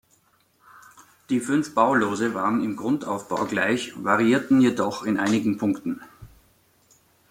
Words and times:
Die 1.29 1.39
fünf 1.39 1.75
Baulose 1.75 2.33
waren 2.33 2.63
im 2.63 2.75
Grundaufbau 2.75 3.45
gleich, 3.45 3.93
variierten 4.03 4.59
jedoch 4.59 5.03
in 5.03 5.19
einigen 5.19 5.59
Punkten. 5.59 6.01